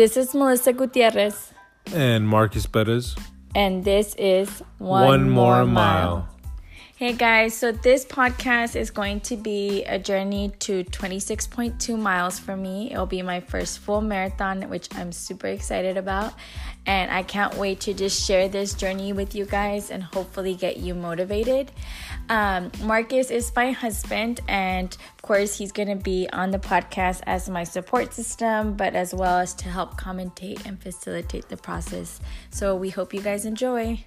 This 0.00 0.16
is 0.16 0.34
Melissa 0.34 0.72
Gutierrez, 0.72 1.52
And 1.92 2.26
Marcus 2.26 2.64
Bettis. 2.64 3.14
and 3.54 3.84
this 3.84 4.14
is 4.14 4.62
One, 4.78 5.28
More 5.28 5.66
Mile. 5.66 6.26
Hey 6.96 7.12
guys, 7.12 7.54
so 7.54 7.70
this 7.70 8.06
podcast 8.06 8.76
is 8.76 8.90
going 8.90 9.20
to 9.20 9.36
be 9.36 9.84
a 9.84 9.98
journey 9.98 10.52
to 10.60 10.84
26.2 10.84 11.98
miles 11.98 12.38
for 12.38 12.56
me. 12.56 12.90
It'll 12.90 13.04
be 13.04 13.20
my 13.20 13.40
first 13.40 13.80
full 13.80 14.00
marathon, 14.00 14.70
which 14.70 14.88
I'm 14.94 15.12
super 15.12 15.48
excited 15.48 15.98
about. 15.98 16.32
And 16.86 17.10
I 17.10 17.22
can't 17.22 17.54
wait 17.56 17.80
to 17.80 17.92
just 17.92 18.26
share 18.26 18.48
this 18.48 18.72
journey 18.72 19.12
with 19.12 19.34
you 19.34 19.44
guys 19.44 19.90
and 19.90 20.02
hopefully 20.02 20.54
get 20.54 20.78
you 20.78 20.94
motivated. 20.94 21.72
Um, 22.30 22.70
Marcus 22.84 23.28
is 23.32 23.50
my 23.56 23.72
husband, 23.72 24.38
and 24.46 24.96
of 25.16 25.22
course, 25.22 25.58
he's 25.58 25.72
going 25.72 25.88
to 25.88 25.96
be 25.96 26.28
on 26.32 26.52
the 26.52 26.60
podcast 26.60 27.22
as 27.26 27.50
my 27.50 27.64
support 27.64 28.14
system, 28.14 28.74
but 28.74 28.94
as 28.94 29.12
well 29.12 29.40
as 29.40 29.52
to 29.54 29.68
help 29.68 30.00
commentate 30.00 30.64
and 30.64 30.80
facilitate 30.80 31.48
the 31.48 31.56
process. 31.56 32.20
So 32.50 32.76
we 32.76 32.90
hope 32.90 33.12
you 33.12 33.20
guys 33.20 33.44
enjoy. 33.44 34.04